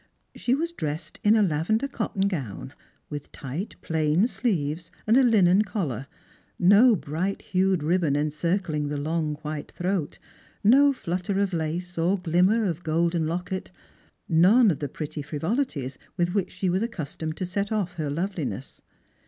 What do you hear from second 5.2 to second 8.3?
linen collar— no bright hued ribbon